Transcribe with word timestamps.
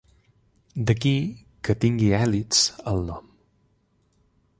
D'aquí 0.91 1.11
que 1.67 1.75
tingui 1.83 2.09
"hèlix" 2.21 2.63
al 2.93 3.05
nom. 3.11 3.29